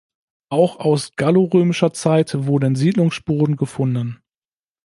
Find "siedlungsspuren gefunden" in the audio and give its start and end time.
2.75-4.17